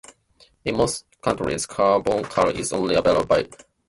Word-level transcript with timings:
In 0.65 0.77
most 0.77 1.05
countries 1.21 1.67
carbachol 1.67 2.55
is 2.55 2.73
only 2.73 2.95
available 2.95 3.23
by 3.27 3.43
prescription. 3.43 3.69